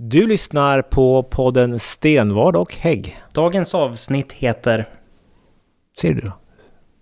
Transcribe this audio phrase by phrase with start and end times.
[0.00, 3.18] Du lyssnar på podden Stenvard och Hägg.
[3.32, 4.88] Dagens avsnitt heter...
[6.00, 6.32] Ser du då?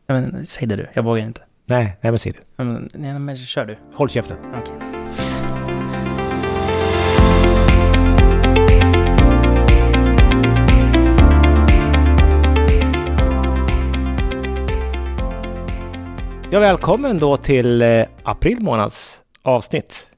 [0.06, 1.40] Ja, men, säg det du, jag vågar inte.
[1.66, 2.38] Nej, nej men ser du.
[2.56, 3.76] Ja, Men, nej, men kör du.
[3.94, 4.36] Håll käften.
[4.40, 4.74] Okej.
[16.50, 20.10] Ja, välkommen då till eh, april månads avsnitt.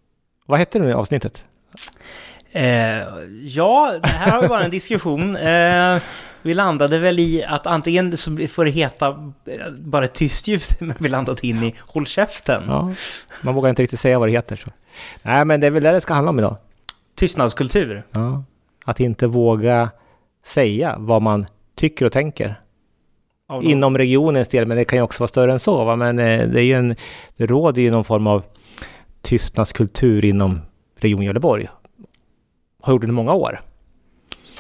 [0.46, 1.44] Vad hette nu avsnittet?
[2.56, 3.02] Eh,
[3.42, 5.36] ja, det här har ju varit en diskussion.
[5.36, 5.98] Eh,
[6.42, 10.62] vi landade väl i att antingen så får det heta eh, bara ett tyst ljud,
[10.80, 12.62] men vi landade in i håll käften.
[12.68, 12.92] Ja,
[13.42, 14.56] man vågar inte riktigt säga vad det heter.
[14.56, 14.70] Så.
[15.22, 16.56] Nej, men det är väl det det ska handla om idag.
[17.14, 18.02] Tystnadskultur.
[18.10, 18.44] Ja.
[18.84, 19.90] Att inte våga
[20.44, 22.60] säga vad man tycker och tänker.
[23.62, 25.84] Inom regionens del, men det kan ju också vara större än så.
[25.84, 25.96] Va?
[25.96, 26.96] Men eh, det, är ju en,
[27.36, 28.42] det råder ju någon form av
[29.22, 30.60] tystnadskultur inom
[30.98, 31.68] Region Gävleborg.
[32.86, 33.60] Har gjort det i många år.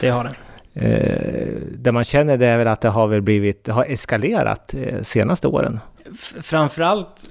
[0.00, 0.34] Det har det.
[0.80, 4.74] Eh, det man känner det är väl att det har väl blivit, det har eskalerat
[4.74, 5.80] eh, senaste åren.
[6.14, 7.28] F- Framförallt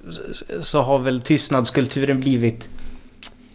[0.62, 2.70] så har väl tystnadskulturen blivit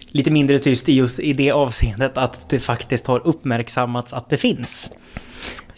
[0.08, 4.36] lite mindre tyst i just i det avseendet att det faktiskt har uppmärksammats att det
[4.36, 4.92] finns.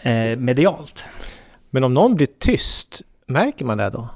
[0.02, 1.04] Eh, medialt.
[1.70, 4.08] Men om någon blir tyst, märker man det då?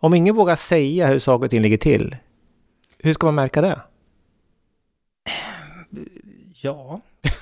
[0.00, 2.16] Om ingen vågar säga hur saker och ting ligger till,
[2.98, 3.80] hur ska man märka det?
[6.62, 7.00] Ja.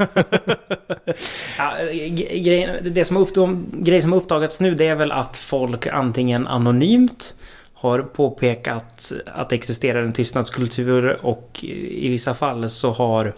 [1.58, 5.12] ja ge- grejen, det som har uppdag, grejen som har uppdagats nu det är väl
[5.12, 7.34] att folk antingen anonymt
[7.72, 13.33] har påpekat att det existerar en tystnadskultur och i vissa fall så har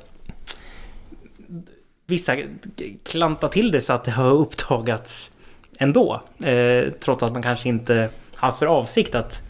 [2.06, 2.36] vissa
[3.04, 5.30] klantat till det så att det har uppdagats
[5.78, 6.22] ändå.
[6.44, 9.42] Eh, trots att man kanske inte haft för avsikt att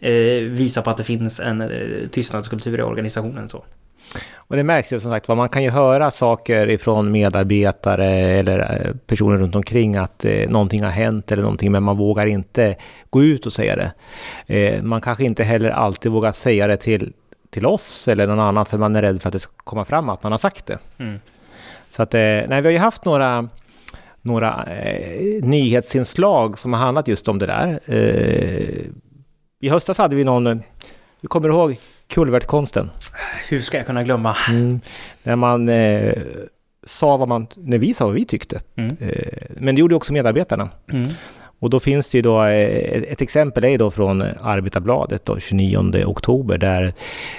[0.00, 3.48] eh, visa på att det finns en eh, tystnadskultur i organisationen.
[3.48, 3.64] så.
[4.48, 8.58] Och det märks ju som sagt vad man kan ju höra saker ifrån medarbetare eller
[8.58, 12.76] eh, personer runt omkring att eh, någonting har hänt eller någonting men man vågar inte
[13.10, 13.92] gå ut och säga det.
[14.56, 17.12] Eh, man kanske inte heller alltid vågar säga det till,
[17.50, 20.08] till oss eller någon annan för man är rädd för att det ska komma fram
[20.08, 20.78] att man har sagt det.
[20.98, 21.18] Mm.
[21.90, 23.48] Så att, eh, nej, vi har ju haft några,
[24.22, 27.80] några eh, nyhetsinslag som har handlat just om det där.
[27.86, 28.86] Eh,
[29.60, 30.56] I höstas hade vi någon, eh,
[31.20, 31.78] du kommer ihåg
[32.08, 32.90] kulvertkonsten?
[33.48, 34.36] Hur ska jag kunna glömma?
[34.50, 34.80] Mm.
[35.22, 36.12] När man eh,
[36.86, 38.60] sa vad man, när vi sa vad vi tyckte.
[38.76, 38.96] Mm.
[39.00, 40.68] Eh, men det gjorde också medarbetarna.
[40.92, 41.08] Mm.
[41.58, 45.38] Och då finns det ju då, eh, ett exempel är ju då från Arbetarbladet då,
[45.38, 46.94] 29 oktober där,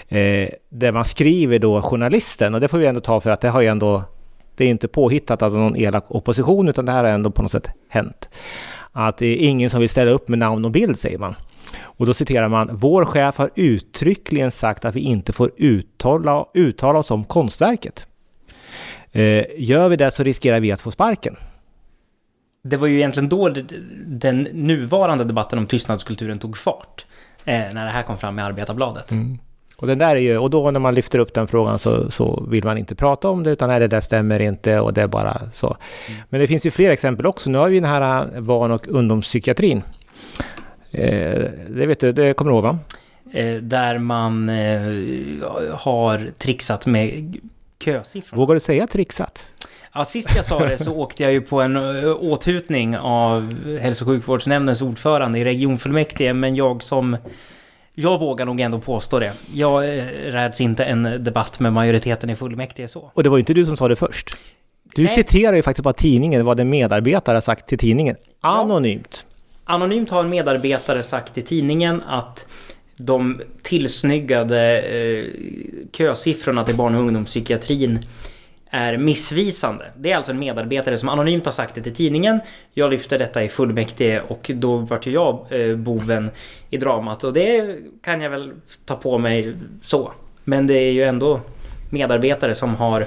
[0.07, 3.49] eh, där man skriver då journalisten och det får vi ändå ta för att det
[3.49, 4.03] har ju ändå,
[4.55, 7.51] det är inte påhittat av någon elak opposition utan det här har ändå på något
[7.51, 8.29] sätt hänt.
[8.91, 11.35] Att det är ingen som vill ställa upp med namn och bild säger man.
[11.79, 16.99] Och då citerar man, vår chef har uttryckligen sagt att vi inte får uttala, uttala
[16.99, 18.07] oss om konstverket.
[19.11, 21.35] Eh, gör vi det så riskerar vi att få sparken.
[22.63, 23.49] Det var ju egentligen då
[24.05, 27.05] den nuvarande debatten om tystnadskulturen tog fart.
[27.45, 29.11] Eh, när det här kom fram i Arbetarbladet.
[29.11, 29.37] Mm.
[29.75, 32.45] Och, den där är ju, och då när man lyfter upp den frågan så, så
[32.49, 35.07] vill man inte prata om det utan nej, det där stämmer inte och det är
[35.07, 35.77] bara så.
[36.29, 37.49] Men det finns ju fler exempel också.
[37.49, 39.83] Nu har vi den här äh, barn och ungdomspsykiatrin.
[40.97, 42.79] Eh, det vet du, det kommer du ihåg va?
[43.33, 44.81] Eh, där man eh,
[45.73, 47.37] har trixat med
[47.83, 48.37] kösiffror.
[48.37, 49.49] Vågar du säga trixat?
[49.93, 54.07] Ja, sist jag sa det så åkte jag ju på en åthutning av hälso och
[54.07, 56.33] sjukvårdsnämndens ordförande i regionfullmäktige.
[56.33, 57.17] Men jag som...
[57.99, 59.33] Jag vågar nog ändå påstå det.
[59.53, 59.83] Jag
[60.25, 63.11] räds inte en debatt med majoriteten i fullmäktige så.
[63.13, 64.37] Och det var ju inte du som sa det först.
[64.95, 65.11] Du Nej.
[65.11, 68.15] citerar ju faktiskt bara tidningen, vad en medarbetare har sagt till tidningen.
[68.41, 69.25] Anonymt.
[69.69, 72.47] Anonymt har en medarbetare sagt till tidningen att
[72.97, 75.25] de tillsnyggade eh,
[75.91, 77.99] kösiffrorna till barn och ungdomspsykiatrin
[78.69, 79.85] är missvisande.
[79.97, 82.39] Det är alltså en medarbetare som anonymt har sagt det till tidningen.
[82.73, 86.29] Jag lyfter detta i fullmäktige och då vart ju jag eh, boven
[86.69, 88.51] i dramat och det kan jag väl
[88.85, 90.11] ta på mig så.
[90.43, 91.41] Men det är ju ändå
[91.89, 93.05] medarbetare som har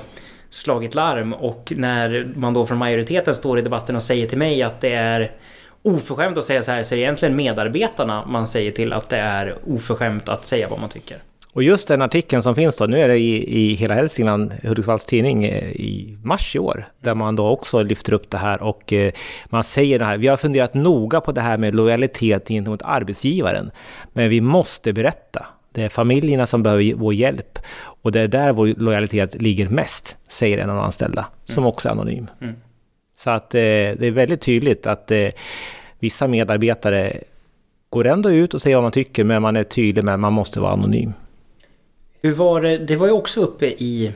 [0.50, 4.62] slagit larm och när man då från majoriteten står i debatten och säger till mig
[4.62, 5.32] att det är
[5.82, 9.16] oförskämt att säga så här så är det egentligen medarbetarna man säger till att det
[9.16, 11.18] är oförskämt att säga vad man tycker.
[11.52, 15.04] Och just den artikeln som finns då, nu är det i, i Hela Hälsingland, Hudiksvalls
[15.04, 18.92] tidning, eh, i mars i år, där man då också lyfter upp det här och
[18.92, 19.12] eh,
[19.46, 23.70] man säger det här, vi har funderat noga på det här med lojalitet gentemot arbetsgivaren,
[24.12, 25.46] men vi måste berätta.
[25.72, 27.58] Det är familjerna som behöver vår hjälp
[28.02, 31.88] och det är där vår lojalitet ligger mest, säger en av de anställda, som också
[31.88, 32.26] är anonym.
[32.40, 32.54] Mm.
[33.24, 35.28] Så att eh, det är väldigt tydligt att eh,
[35.98, 37.12] vissa medarbetare
[37.90, 40.32] går ändå ut och säger vad man tycker, men man är tydlig med att man
[40.32, 41.12] måste vara anonym.
[42.22, 42.78] Hur var det?
[42.78, 44.12] Det var ju också uppe i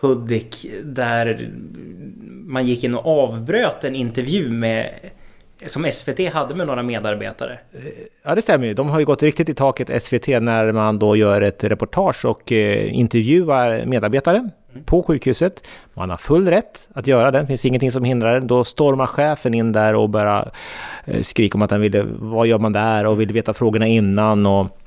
[0.00, 1.50] Hudik där
[2.26, 4.90] man gick in och avbröt en intervju med
[5.66, 7.58] som SVT hade med några medarbetare.
[8.22, 8.74] Ja, det stämmer ju.
[8.74, 12.52] De har ju gått riktigt i taket, SVT, när man då gör ett reportage och
[12.52, 14.50] eh, intervjuar medarbetare.
[14.84, 15.66] På sjukhuset.
[15.94, 17.40] Man har full rätt att göra det.
[17.40, 18.46] Det finns ingenting som hindrar det.
[18.46, 20.52] Då stormar chefen in där och börjar
[21.04, 24.46] eh, skrika om att han ville, vad gör man där och vill veta frågorna innan
[24.46, 24.78] och,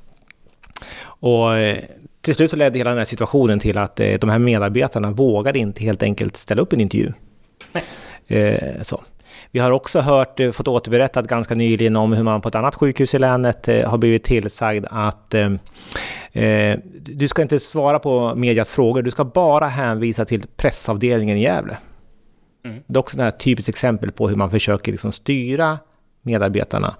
[1.05, 1.77] och eh,
[2.21, 5.59] till slut så ledde hela den här situationen till att eh, de här medarbetarna vågade
[5.59, 7.11] inte helt enkelt ställa upp en intervju.
[8.27, 9.03] Eh, så.
[9.51, 12.75] Vi har också hört, eh, fått återberättat ganska nyligen om hur man på ett annat
[12.75, 15.51] sjukhus i länet eh, har blivit tillsagd att eh,
[16.43, 21.41] eh, du ska inte svara på medias frågor, du ska bara hänvisa till pressavdelningen i
[21.41, 21.77] Gävle.
[22.65, 22.83] Mm.
[22.87, 25.79] Det är också ett typiskt exempel på hur man försöker liksom styra
[26.21, 26.95] medarbetarna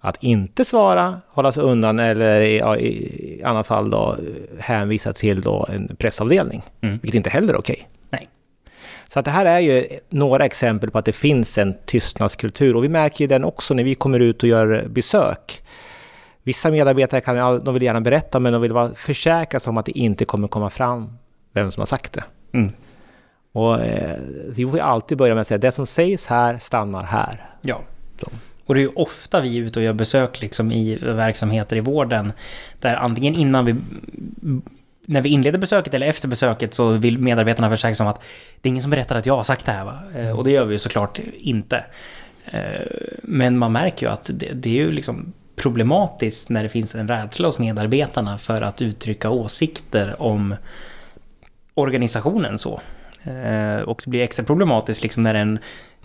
[0.00, 2.56] att inte svara, hålla sig undan eller i,
[3.38, 4.16] i annat fall då
[4.58, 6.62] hänvisa till då en pressavdelning.
[6.80, 6.98] Mm.
[7.02, 7.88] Vilket inte heller är okej.
[9.08, 12.84] Så att det här är ju några exempel på att det finns en tystnadskultur och
[12.84, 15.62] vi märker ju den också när vi kommer ut och gör besök.
[16.42, 19.86] Vissa medarbetare kan, de vill gärna berätta men de vill vara försäkra sig om att
[19.86, 21.18] det inte kommer komma fram
[21.52, 22.24] vem som har sagt det.
[22.52, 22.72] Mm.
[23.52, 24.18] Och eh,
[24.48, 27.50] vi får ju alltid börja med att säga det som sägs här stannar här.
[27.62, 27.80] Ja.
[28.20, 28.28] Så.
[28.66, 31.80] Och det är ju ofta vi är ute och gör besök liksom i verksamheter i
[31.80, 32.32] vården
[32.80, 33.74] där antingen innan vi
[35.06, 38.22] när vi inleder besöket eller efter besöket så vill medarbetarna försäkra sig om att
[38.60, 39.84] det är ingen som berättar att jag har sagt det här.
[39.84, 40.02] Va?
[40.16, 41.84] Eh, och det gör vi ju såklart inte.
[42.44, 42.60] Eh,
[43.22, 47.08] men man märker ju att det, det är ju liksom problematiskt när det finns en
[47.08, 50.54] rädsla hos medarbetarna för att uttrycka åsikter om
[51.74, 52.80] organisationen så.
[53.22, 55.58] Eh, och det blir extra problematiskt liksom när en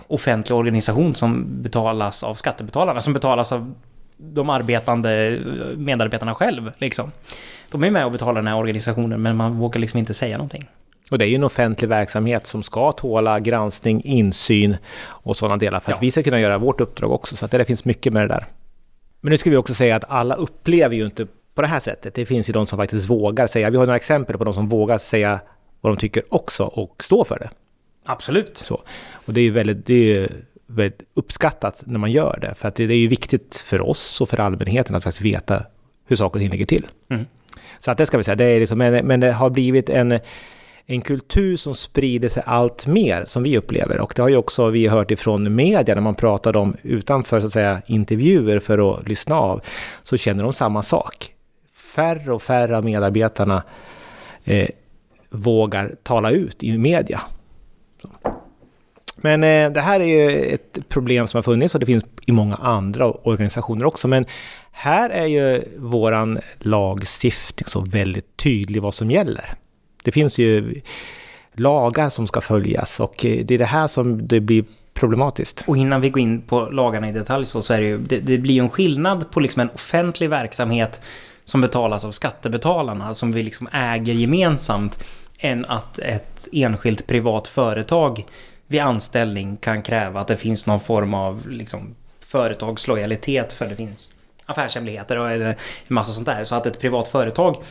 [0.08, 3.74] offentlig organisation som betalas av skattebetalarna, som betalas av
[4.18, 5.40] de arbetande
[5.78, 6.72] medarbetarna själv.
[6.78, 7.12] Liksom.
[7.72, 10.70] De är med och betalar den här organisationen men man vågar liksom inte säga någonting.
[11.12, 15.80] Och det är ju en offentlig verksamhet som ska tåla granskning, insyn och sådana delar
[15.80, 16.02] för att ja.
[16.02, 17.36] vi ska kunna göra vårt uppdrag också.
[17.36, 18.46] Så att det finns mycket med det där.
[19.22, 22.16] Men nu ska vi också säga att alla upplever ju inte på det här sättet.
[22.16, 23.70] Det finns ju de som faktiskt vågar säga.
[23.70, 25.40] Vi har några exempel på de som vågar säga
[25.82, 27.50] vad de tycker också och stå för det.
[28.06, 28.58] Absolut.
[28.58, 28.82] Så.
[29.14, 30.32] Och det är ju väldigt, det är
[30.68, 32.56] väldigt uppskattat när man gör det.
[32.56, 35.64] För att det, är ju viktigt för oss och för allmänheten att faktiskt veta
[36.06, 36.88] hur saker och ting ligger till.
[37.10, 37.26] Mm.
[37.80, 40.20] Så att det ska vi säga, det är liksom, men, men det har blivit en,
[40.86, 44.00] en kultur som sprider sig allt mer som vi upplever.
[44.00, 47.48] Och det har ju också vi hört ifrån media när man pratar om utanför så
[47.48, 49.62] att säga intervjuer för att lyssna av.
[50.04, 51.34] Så känner de samma sak.
[51.96, 53.64] Färre och färre av medarbetarna
[54.44, 54.70] eh,
[55.30, 57.22] vågar tala ut i media.
[58.02, 58.10] Så.
[59.22, 62.32] Men eh, det här är ju ett problem som har funnits och det finns i
[62.32, 64.08] många andra organisationer också.
[64.08, 64.26] Men
[64.72, 69.54] här är ju våran lagstiftning så väldigt tydlig vad som gäller.
[70.04, 70.82] Det finns ju
[71.54, 75.64] lagar som ska följas och eh, det är det här som det blir problematiskt.
[75.68, 78.20] Och innan vi går in på lagarna i detalj så, så är det ju, det,
[78.20, 81.02] det blir ju en skillnad på liksom en offentlig verksamhet
[81.46, 85.04] som betalas av skattebetalarna, som vi liksom äger gemensamt,
[85.40, 88.26] än att ett enskilt privat företag
[88.72, 94.14] vid anställning kan kräva att det finns någon form av liksom, företagslojalitet för det finns
[94.46, 95.56] affärshemligheter och en
[95.88, 96.44] massa sånt där.
[96.44, 97.64] Så att ett privat företag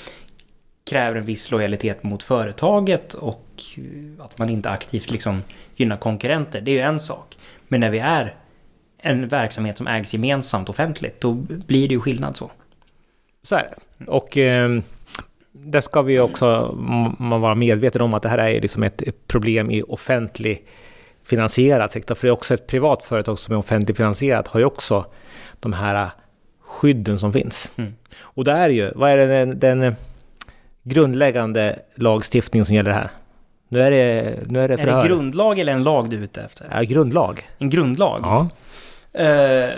[0.91, 3.47] kräver en viss lojalitet mot företaget och
[4.19, 5.43] att man inte aktivt liksom
[5.77, 6.60] gynnar konkurrenter.
[6.60, 7.36] Det är ju en sak.
[7.69, 8.34] Men när vi är
[8.98, 11.32] en verksamhet som ägs gemensamt offentligt, då
[11.67, 12.51] blir det ju skillnad så.
[13.43, 14.05] Så är det.
[14.06, 14.81] Och eh,
[15.53, 16.77] det ska vi också
[17.19, 20.65] man vara medveten om att det här är liksom ett problem i offentlig
[21.31, 22.15] finansierad sektor.
[22.15, 25.05] För det är också ett privat företag som är offentligt finansierat har ju också
[25.60, 26.10] de här
[26.60, 27.70] skydden som finns.
[27.77, 27.94] Mm.
[28.20, 29.94] Och det är ju, vad är det den, den
[30.82, 33.10] grundläggande lagstiftningen som gäller här?
[33.69, 34.99] Nu är det, nu är det förhör.
[34.99, 36.69] Är det grundlag eller en lag du är ute efter?
[36.70, 37.51] Ja, grundlag.
[37.58, 38.20] En grundlag?
[38.22, 38.49] Ja.
[39.20, 39.70] Uh,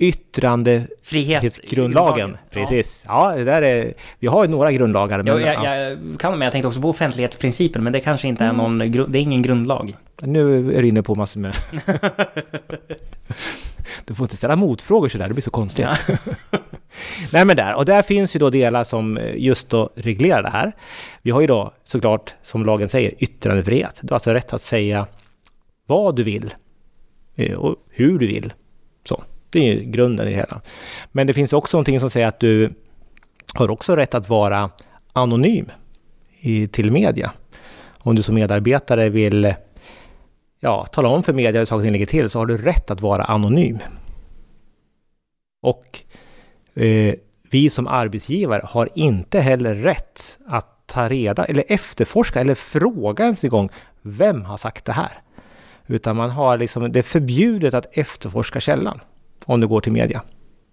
[0.00, 2.36] Yttrandefrihetsgrundlagen.
[2.50, 3.04] Precis.
[3.08, 3.30] Ja.
[3.30, 5.22] ja, det där är, vi har ju några grundlagar.
[5.22, 8.44] Men, ja, jag, jag kan men jag tänkte också på offentlighetsprincipen, men det kanske inte
[8.44, 8.56] är mm.
[8.56, 8.78] någon,
[9.12, 9.96] det är ingen grundlag.
[10.22, 11.54] Nu är du inne på massor med...
[14.04, 15.84] du får inte ställa motfrågor sådär, det blir så konstigt.
[15.84, 15.96] Ja.
[17.32, 20.72] Nej men där, och där finns ju då delar som just då reglerar det här.
[21.22, 23.98] Vi har ju då såklart, som lagen säger, yttrandefrihet.
[24.02, 25.06] Du har alltså rätt att säga
[25.86, 26.54] vad du vill
[27.36, 28.52] eh, och hur du vill.
[29.04, 29.22] Så.
[29.50, 30.60] Det är ju grunden i det hela.
[31.12, 32.72] Men det finns också någonting som säger att du
[33.54, 34.70] har också rätt att vara
[35.12, 35.70] anonym
[36.40, 37.32] i, till media.
[37.98, 39.54] Om du som medarbetare vill
[40.60, 42.90] ja, tala om för media hur saker och ting ligger till så har du rätt
[42.90, 43.78] att vara anonym.
[45.62, 46.00] Och
[46.74, 47.14] eh,
[47.50, 53.44] vi som arbetsgivare har inte heller rätt att ta reda eller efterforska eller fråga ens
[53.44, 53.70] en gång
[54.02, 55.12] vem har sagt det här?
[55.86, 59.00] Utan man har liksom, det är förbjudet att efterforska källan
[59.44, 60.22] om du går till media.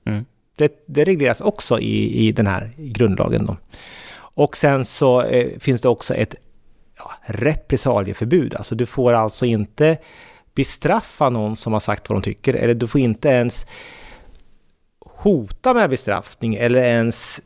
[0.06, 0.26] Mm.
[0.56, 3.46] Det, det, regleras också i, i den här grundlagen.
[3.46, 3.58] Då.
[4.20, 6.36] Och sen så eh, finns det också ett
[6.98, 8.56] ja, repressalieförbud.
[8.56, 9.98] Alltså du får alltså inte
[10.56, 12.54] bestraffa någon som har sagt vad de tycker.
[12.54, 13.66] Eller du får inte ens
[15.00, 17.42] hota med bestraffning eller ens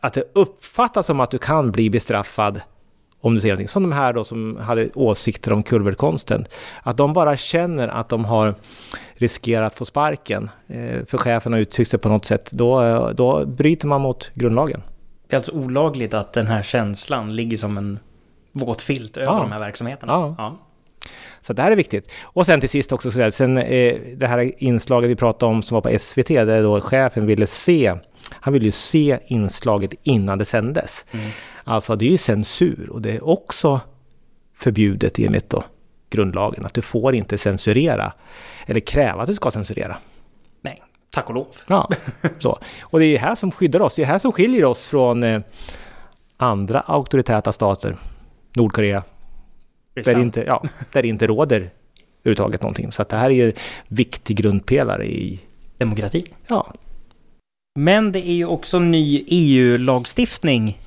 [0.00, 2.60] att det uppfattas som att du kan bli bestraffad
[3.26, 3.68] om du säger någonting.
[3.68, 6.46] Som de här då som hade åsikter om kulvertkonsten.
[6.82, 8.54] Att de bara känner att de har
[9.14, 12.50] riskerat att få sparken eh, för chefen har uttryckt sig på något sätt.
[12.52, 14.82] Då, då bryter man mot grundlagen.
[15.28, 17.98] Det är alltså olagligt att den här känslan ligger som en
[18.52, 19.38] våt filt över ja.
[19.38, 20.12] de här verksamheterna.
[20.12, 20.34] Ja.
[20.38, 20.56] ja.
[21.40, 22.10] Så det här är viktigt.
[22.22, 25.62] Och sen till sist också, så där, sen, eh, det här inslaget vi pratade om
[25.62, 27.94] som var på SVT, där då chefen ville se,
[28.30, 31.06] han ville ju se inslaget innan det sändes.
[31.10, 31.30] Mm.
[31.68, 33.80] Alltså det är ju censur och det är också
[34.54, 35.64] förbjudet enligt då
[36.10, 38.12] grundlagen att du får inte censurera
[38.66, 39.96] eller kräva att du ska censurera.
[40.60, 41.46] Nej, tack och lov.
[41.66, 41.88] Ja,
[42.38, 42.58] så.
[42.80, 43.94] Och det är här som skyddar oss.
[43.94, 45.40] Det är här som skiljer oss från eh,
[46.36, 47.96] andra auktoritära stater.
[48.56, 49.02] Nordkorea.
[49.94, 51.70] Där inte, ja, där det inte råder
[52.22, 52.92] överhuvudtaget någonting.
[52.92, 53.56] Så att det här är ju en
[53.88, 55.40] viktig grundpelare i...
[55.78, 56.24] Demokrati.
[56.46, 56.72] Ja.
[57.78, 60.78] Men det är ju också ny EU-lagstiftning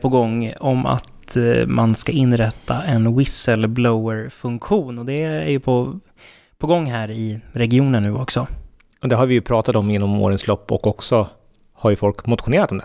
[0.00, 4.98] på gång om att eh, man ska inrätta en whistleblower-funktion.
[4.98, 6.00] Och det är ju på,
[6.58, 8.46] på gång här i regionen nu också.
[9.02, 11.28] Och det har vi ju pratat om genom årens lopp och också
[11.72, 12.84] har ju folk motionerat om det.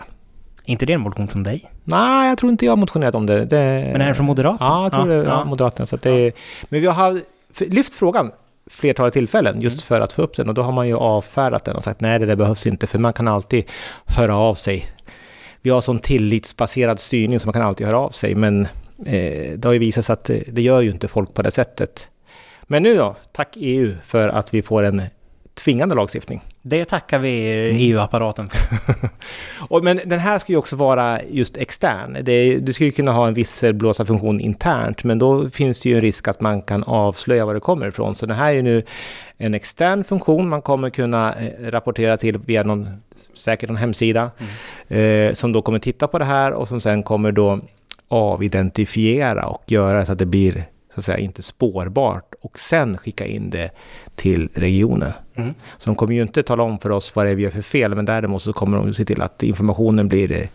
[0.64, 1.70] Inte det en motion från dig?
[1.84, 3.44] Nej, jag tror inte jag har motionerat om det.
[3.44, 3.90] det...
[3.92, 4.70] Men är det från Moderaterna?
[4.70, 5.44] Ja, jag tror ja, det är ja.
[5.44, 5.86] Moderaterna.
[5.86, 6.32] Så det ja.
[6.68, 7.20] Men vi har
[7.58, 8.32] lyft frågan
[8.70, 9.82] flertalet tillfällen just mm.
[9.82, 12.18] för att få upp den och då har man ju avfärdat den och sagt nej
[12.18, 13.64] det där behövs inte för man kan alltid
[14.06, 14.86] höra av sig.
[15.62, 18.68] Vi har sån tillitsbaserad styrning så man kan alltid höra av sig men
[19.06, 21.50] eh, det har ju visat sig att det, det gör ju inte folk på det
[21.50, 22.08] sättet.
[22.62, 25.02] Men nu då, tack EU för att vi får en
[25.58, 26.40] tvingande lagstiftning.
[26.62, 27.30] Det tackar vi
[27.72, 29.80] EU-apparaten för.
[29.82, 32.18] men den här ska ju också vara just extern.
[32.22, 36.28] Det, du skulle kunna ha en visselblåsarfunktion internt, men då finns det ju en risk
[36.28, 38.14] att man kan avslöja var det kommer ifrån.
[38.14, 38.82] Så det här är ju nu
[39.36, 43.02] en extern funktion man kommer kunna eh, rapportera till via någon,
[43.38, 44.30] säkert någon hemsida,
[44.88, 45.28] mm.
[45.28, 47.60] eh, som då kommer titta på det här och som sen kommer då
[48.08, 50.64] avidentifiera och göra så att det blir
[50.94, 53.70] så att säga inte spårbart och sen skicka in det
[54.14, 55.12] till regionen.
[55.34, 55.54] Mm.
[55.78, 57.62] Så de kommer ju inte tala om för oss vad det är vi gör för
[57.62, 60.48] fel, men däremot så kommer de se till att informationen blir eh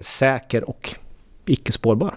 [0.00, 0.94] säker och
[1.46, 2.14] icke spårbar.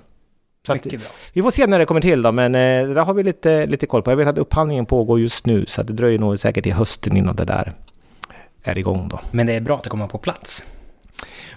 [0.67, 0.87] Så att,
[1.33, 3.65] vi får se när det kommer till då, men eh, det där har vi lite,
[3.65, 4.11] lite koll på.
[4.11, 7.35] Jag vet att upphandlingen pågår just nu, så det dröjer nog säkert till hösten innan
[7.35, 7.73] det där
[8.63, 9.19] är igång då.
[9.31, 10.63] Men det är bra att det kommer på plats.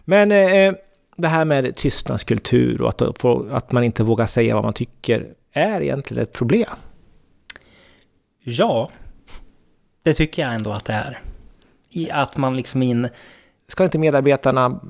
[0.05, 0.75] Men eh,
[1.17, 5.81] det här med tystnadskultur och att, att man inte vågar säga vad man tycker är
[5.81, 6.77] egentligen ett problem.
[8.45, 8.91] Ja,
[10.03, 11.21] det tycker jag ändå att det är.
[11.91, 13.09] I att man liksom in...
[13.69, 14.81] Ska inte medarbetarna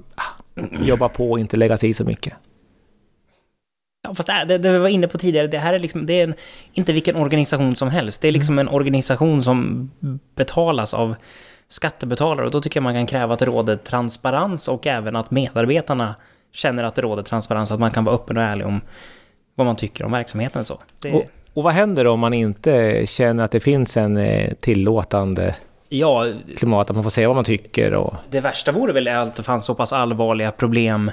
[0.84, 2.34] jobba på och inte lägga sig i så mycket?
[4.02, 6.12] Ja, fast det, det, det vi var inne på tidigare, det här är liksom, det
[6.12, 6.34] är en,
[6.72, 8.22] inte vilken organisation som helst.
[8.22, 9.90] Det är liksom en organisation som
[10.34, 11.14] betalas av
[11.68, 15.30] skattebetalare och då tycker jag man kan kräva att det råder transparens och även att
[15.30, 16.14] medarbetarna
[16.52, 18.80] känner att det råder transparens, att man kan vara öppen och ärlig om
[19.54, 20.64] vad man tycker om verksamheten.
[20.64, 20.78] Så.
[21.00, 21.12] Det...
[21.12, 25.54] Och, och vad händer om man inte känner att det finns en eh, tillåtande
[25.88, 27.94] ja, klimat, att man får säga vad man tycker?
[27.94, 28.14] Och...
[28.30, 31.10] Det värsta vore väl att det fanns så pass allvarliga problem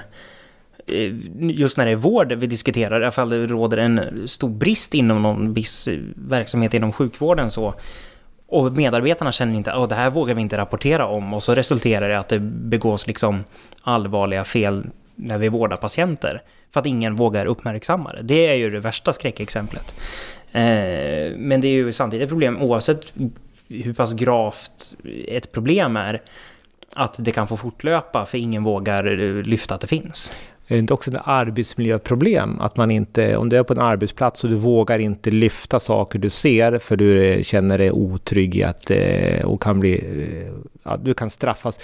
[0.86, 4.48] eh, just när det är vård vi diskuterar, i alla fall det råder en stor
[4.48, 7.74] brist inom någon viss verksamhet inom sjukvården så
[8.52, 12.08] och medarbetarna känner inte att det här vågar vi inte rapportera om och så resulterar
[12.08, 13.44] det att det begås liksom
[13.82, 16.42] allvarliga fel när vi vårdar patienter.
[16.72, 18.22] För att ingen vågar uppmärksamma det.
[18.22, 19.94] Det är ju det värsta skräckexemplet.
[20.52, 23.12] Eh, men det är ju samtidigt ett problem oavsett
[23.68, 24.94] hur pass gravt
[25.28, 26.22] ett problem är.
[26.94, 30.32] Att det kan få fortlöpa för ingen vågar eh, lyfta att det finns.
[30.72, 32.60] Är det inte också ett arbetsmiljöproblem?
[32.60, 36.18] Att man inte, om du är på en arbetsplats och du vågar inte lyfta saker
[36.18, 40.52] du ser för du känner dig otrygg i att, eh, och kan bli, eh,
[40.82, 41.78] ja, du kan straffas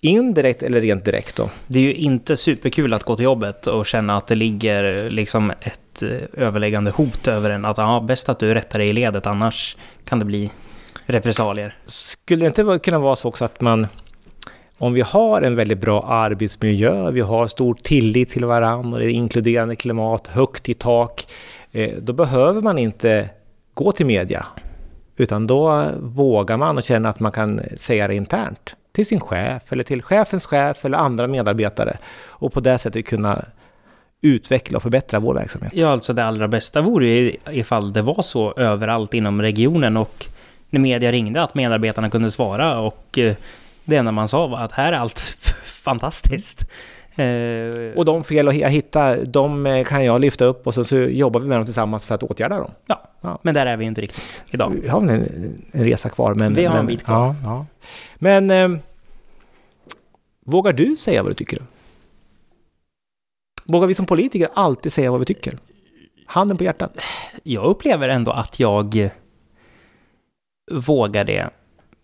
[0.00, 1.50] indirekt eller rent direkt då.
[1.66, 5.50] Det är ju inte superkul att gå till jobbet och känna att det ligger liksom
[5.50, 7.64] ett eh, överläggande hot över en.
[7.64, 10.50] Att ja, bäst att du rättar dig i ledet annars kan det bli
[11.06, 11.76] repressalier.
[11.86, 13.86] Skulle det inte kunna vara så också att man
[14.84, 19.10] om vi har en väldigt bra arbetsmiljö, vi har stor tillit till varandra det är
[19.10, 21.26] inkluderande klimat, högt i tak,
[21.72, 23.28] eh, då behöver man inte
[23.74, 24.46] gå till media.
[25.16, 29.72] Utan då vågar man och känner att man kan säga det internt till sin chef
[29.72, 33.44] eller till chefens chef eller andra medarbetare och på det sättet kunna
[34.20, 35.72] utveckla och förbättra vår verksamhet.
[35.74, 40.26] Ja, alltså det allra bästa vore ju ifall det var så överallt inom regionen och
[40.70, 43.34] när media ringde att medarbetarna kunde svara och eh,
[43.84, 45.18] det enda man sa var att här är allt
[45.64, 46.70] fantastiskt.
[47.16, 50.96] Eh, och de fel jag hittar, de eh, kan jag lyfta upp och så, så
[50.96, 52.70] jobbar vi med dem tillsammans för att åtgärda dem.
[52.86, 53.38] Ja, ja.
[53.42, 54.78] men där är vi inte riktigt idag.
[54.82, 55.10] Vi har en,
[55.72, 56.34] en resa kvar.
[56.34, 57.16] Men, vi har men, en bit kvar.
[57.16, 57.66] Ja, ja.
[58.14, 58.68] Men eh,
[60.46, 61.58] vågar du säga vad du tycker?
[63.66, 65.58] Vågar vi som politiker alltid säga vad vi tycker?
[66.26, 66.98] Handen på hjärtat.
[67.42, 69.10] Jag upplever ändå att jag
[70.70, 71.50] vågar det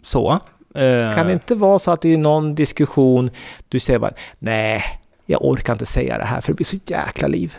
[0.03, 0.41] så.
[0.75, 3.31] Eh, kan det inte vara så att det är någon diskussion
[3.69, 4.85] du säger bara nej,
[5.27, 7.57] jag orkar inte säga det här för det blir så jäkla liv.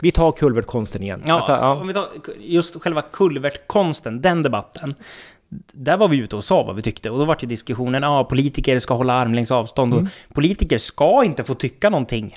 [0.00, 1.22] Vi tar kulvertkonsten igen.
[1.26, 1.74] Ja, alltså, ja.
[1.74, 4.94] om vi tar just själva kulvertkonsten, den debatten.
[5.72, 8.24] Där var vi ute och sa vad vi tyckte och då var det diskussionen, ja,
[8.24, 10.10] politiker ska hålla armlängds avstånd och mm.
[10.32, 12.36] politiker ska inte få tycka någonting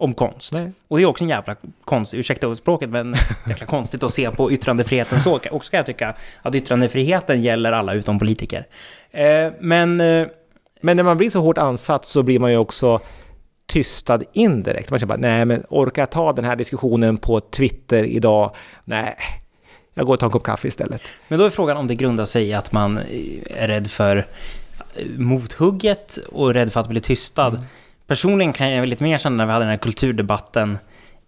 [0.00, 0.52] om konst.
[0.52, 0.72] Nej.
[0.88, 3.14] Och det är också en jävla konst, ursäkta språket, men
[3.48, 5.40] jäkla konstigt att se på yttrandefriheten så.
[5.50, 8.66] Och ska jag tycka att yttrandefriheten gäller alla utom politiker.
[9.10, 10.00] Eh, men...
[10.00, 10.26] Eh,
[10.82, 13.00] men när man blir så hårt ansatt så blir man ju också
[13.66, 14.90] tystad indirekt.
[14.90, 18.54] Man känner bara, nej men orkar jag ta den här diskussionen på Twitter idag?
[18.84, 19.16] Nej,
[19.94, 21.02] jag går och tar en kopp kaffe istället.
[21.28, 22.98] Men då är frågan om det grundar sig i att man
[23.46, 24.26] är rädd för
[25.16, 27.48] mothugget och rädd för att bli tystad.
[27.48, 27.64] Mm.
[28.10, 30.78] Personligen kan jag lite mer känna när vi hade den här kulturdebatten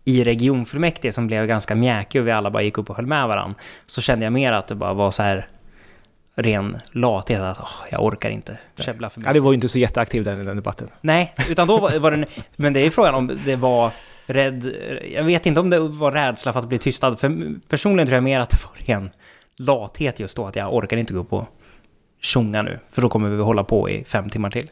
[0.05, 3.29] i regionfullmäktige som blev ganska mjäkig och vi alla bara gick upp och höll med
[3.29, 3.59] varandra.
[3.87, 5.49] Så kände jag mer att det bara var så här
[6.35, 9.29] ren lathet att oh, jag orkar inte käbbla för mycket.
[9.29, 10.89] Ja, det var ju inte så jätteaktiv den, den debatten.
[11.01, 12.27] Nej, utan då var, var det...
[12.57, 13.91] Men det är frågan om det var
[14.27, 14.75] rädd...
[15.15, 17.17] Jag vet inte om det var rädsla för att bli tystad.
[17.17, 19.11] För personligen tror jag mer att det var ren
[19.57, 21.45] lathet just då, att jag orkar inte gå upp och
[22.23, 24.71] tjonga nu, för då kommer vi hålla på i fem timmar till.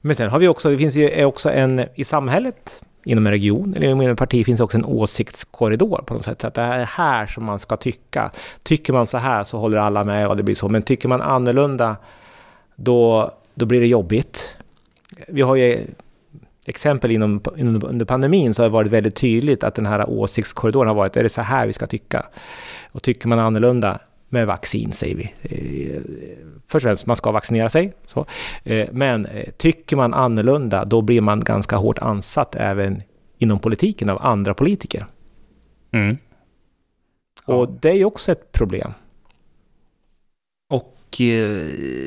[0.00, 3.74] Men sen har vi också, det finns ju också en, i samhället, inom en region
[3.74, 6.44] eller inom ett parti finns också en åsiktskorridor på något sätt.
[6.44, 8.30] Att det är här som man ska tycka.
[8.62, 10.68] Tycker man så här så håller alla med och det blir så.
[10.68, 11.96] Men tycker man annorlunda
[12.76, 14.56] då, då blir det jobbigt.
[15.28, 15.86] Vi har ju
[16.66, 20.88] exempel inom, inom, under pandemin så har det varit väldigt tydligt att den här åsiktskorridoren
[20.88, 22.26] har varit, är det så här vi ska tycka?
[22.92, 25.24] Och tycker man annorlunda, med vaccin säger vi.
[25.42, 26.02] Eh,
[26.66, 27.92] först och främst, man ska vaccinera sig.
[28.06, 28.26] Så.
[28.64, 33.02] Eh, men eh, tycker man annorlunda, då blir man ganska hårt ansatt även
[33.38, 35.06] inom politiken av andra politiker.
[35.92, 36.16] Mm.
[37.46, 37.54] Ja.
[37.54, 38.92] Och det är ju också ett problem.
[40.70, 40.94] Och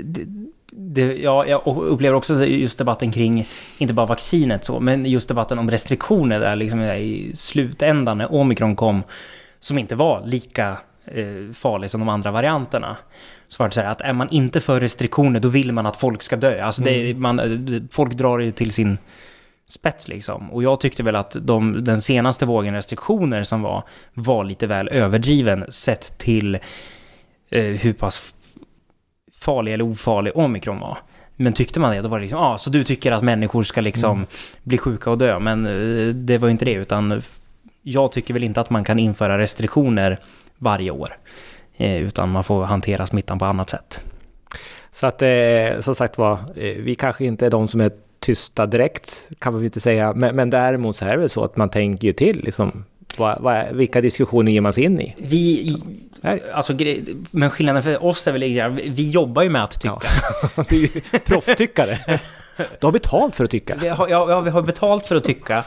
[0.03, 0.25] det,
[0.71, 5.59] det, ja, jag upplever också just debatten kring, inte bara vaccinet så, men just debatten
[5.59, 9.03] om restriktioner där liksom i slutändan när omikron kom,
[9.59, 12.97] som inte var lika eh, farlig som de andra varianterna.
[13.47, 15.95] Så var det så här att är man inte för restriktioner då vill man att
[15.95, 16.63] folk ska dö.
[16.63, 17.21] Alltså det, mm.
[17.21, 18.97] man, folk drar ju till sin
[19.67, 20.51] spets liksom.
[20.51, 23.83] Och jag tyckte väl att de, den senaste vågen restriktioner som var,
[24.13, 26.55] var lite väl överdriven sett till
[27.49, 28.33] eh, hur pass
[29.39, 30.97] farlig eller ofarlig omikron var.
[31.35, 33.63] Men tyckte man det, då var det liksom, ja, ah, så du tycker att människor
[33.63, 34.27] ska liksom mm.
[34.63, 35.39] bli sjuka och dö.
[35.39, 37.21] Men eh, det var ju inte det, utan
[37.81, 40.19] jag tycker väl inte att man kan införa restriktioner
[40.61, 41.17] varje år.
[41.77, 44.03] Eh, utan man får hantera smittan på annat sätt.
[44.91, 48.65] Så att eh, som sagt var, eh, vi kanske inte är de som är tysta
[48.65, 50.13] direkt, kan man inte säga.
[50.13, 52.85] Men, men däremot så är det väl så att man tänker ju till, liksom,
[53.17, 55.15] vad, vad, vilka diskussioner ger man sig in i?
[55.17, 55.75] Vi,
[56.53, 56.73] alltså,
[57.31, 60.01] men skillnaden för oss är väl vi jobbar ju med att tycka.
[60.57, 60.63] Ja.
[60.69, 62.19] du är ju proffstyckare.
[62.79, 63.75] Du har betalt för att tycka.
[63.81, 65.63] Vi har, ja, vi har betalt för att tycka.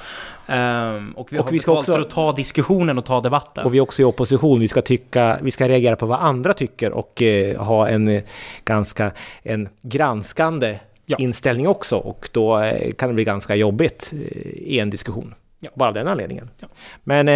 [0.47, 3.65] Um, och vi och vi ska också, för att ta diskussionen och ta debatten.
[3.65, 4.61] Och vi är också i opposition.
[4.61, 8.23] Vi ska, tycka, vi ska reagera på vad andra tycker och uh, ha en uh,
[8.65, 11.17] ganska en granskande ja.
[11.21, 11.97] inställning också.
[11.97, 14.13] Och då uh, kan det bli ganska jobbigt
[14.55, 15.35] i en diskussion.
[15.61, 15.71] Ja.
[15.75, 16.51] Bara av den anledningen.
[16.61, 16.69] Ja.
[17.05, 17.27] Men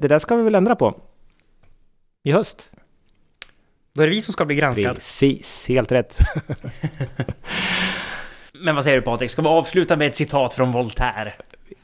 [0.00, 0.94] det där ska vi väl ändra på
[2.22, 2.70] i höst.
[3.92, 4.94] Då är det vi som ska bli granskade.
[4.94, 6.18] Precis, helt rätt.
[8.52, 11.32] Men vad säger du Patrik, ska vi avsluta med ett citat från Voltaire?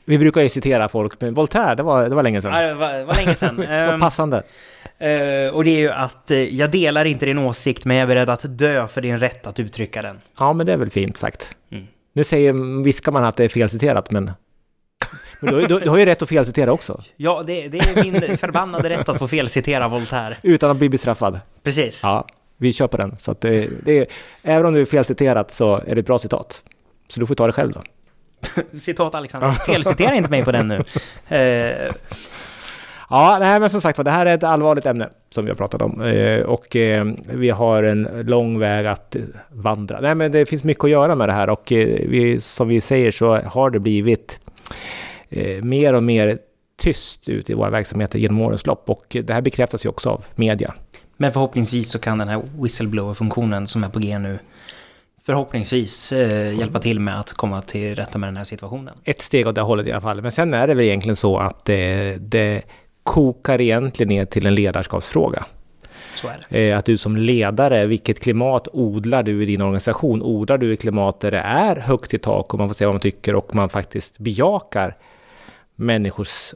[0.08, 2.52] Vi brukar ju citera folk, men Voltaire, det var, det var länge sedan.
[2.52, 3.56] Ja, det var, det var länge sedan.
[3.60, 4.36] det var ehm, passande.
[4.36, 8.06] Uh, och det är ju att uh, jag delar inte din åsikt, men jag är
[8.06, 10.20] beredd att dö för din rätt att uttrycka den.
[10.38, 11.56] Ja, men det är väl fint sagt.
[11.70, 11.86] Mm.
[12.12, 14.30] Nu säger, viskar man att det är felciterat, men...
[15.40, 17.02] Men du, du, du, har ju rätt att felcitera också.
[17.16, 20.36] Ja, det, det är min förbannade rätt att få felcitera Voltaire.
[20.42, 21.40] Utan att bli bestraffad.
[21.62, 22.00] Precis.
[22.02, 23.16] Ja, vi på den.
[23.18, 24.06] Så det, det är,
[24.42, 26.62] även om du är felciterat så är det ett bra citat.
[27.08, 27.82] Så du får ta det själv då.
[28.80, 30.76] Citat Alexander, felcitera inte mig på den nu.
[30.76, 31.92] Uh,
[33.10, 35.82] Ja, nej, men som sagt det här är ett allvarligt ämne som vi har pratat
[35.82, 36.02] om.
[36.02, 39.16] Eh, och eh, vi har en lång väg att
[39.48, 40.00] vandra.
[40.00, 43.10] Nej, men det finns mycket att göra med det här och vi, som vi säger
[43.10, 44.38] så har det blivit
[45.28, 46.38] eh, mer och mer
[46.78, 50.24] tyst ut i våra verksamheter genom årens lopp och det här bekräftas ju också av
[50.34, 50.74] media.
[51.16, 54.38] Men förhoppningsvis så kan den här whistleblower-funktionen som är på G nu
[55.26, 58.94] förhoppningsvis eh, hjälpa till med att komma till rätta med den här situationen.
[59.04, 60.22] Ett steg åt det hållet i alla fall.
[60.22, 62.62] Men sen är det väl egentligen så att det, det
[63.02, 65.44] kokar egentligen ner till en ledarskapsfråga.
[66.14, 66.70] Så är det.
[66.70, 70.22] Eh, att du som ledare, vilket klimat odlar du i din organisation?
[70.22, 72.94] Odlar du ett klimat där det är högt i tak och man får säga vad
[72.94, 74.96] man tycker och man faktiskt bejakar
[75.74, 76.54] människors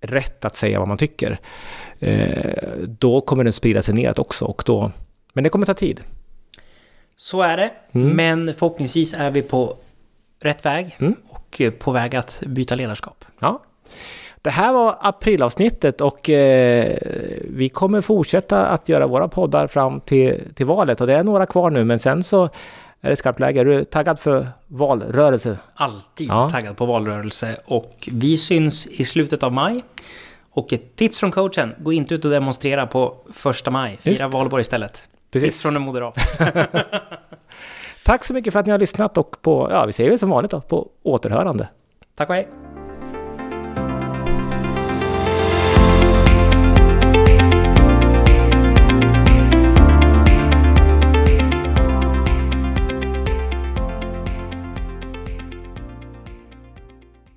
[0.00, 1.40] rätt att säga vad man tycker?
[1.98, 2.52] Eh,
[2.86, 4.92] då kommer den sprida sig neråt också och då...
[5.32, 6.00] Men det kommer ta tid.
[7.16, 7.70] Så är det.
[7.92, 8.08] Mm.
[8.16, 9.76] Men förhoppningsvis är vi på
[10.42, 11.14] rätt väg Mm.
[11.28, 13.24] och eh, på väg att byta ledarskap.
[13.40, 13.62] Ja.
[14.42, 16.96] Det här var aprilavsnittet och eh,
[17.50, 21.46] vi kommer fortsätta att göra våra poddar fram till, till valet och det är några
[21.46, 22.44] kvar nu men sen så
[23.00, 23.60] är det skarpt läge.
[23.60, 25.58] Är du taggad för valrörelse?
[25.74, 26.48] Alltid Ja.
[26.50, 29.82] taggad på valrörelse och vi syns i slutet av maj.
[30.50, 33.96] Och ett tips från coachen, gå inte ut och demonstrera på första maj.
[34.00, 35.08] Fira valborg istället.
[35.34, 35.50] Precis.
[35.50, 36.18] Tips från en moderat.
[38.04, 40.30] Tack så mycket för att ni har lyssnat och på, ja vi säger väl som
[40.30, 41.68] vanligt då, på återhörande.
[42.14, 42.48] Tack och hej!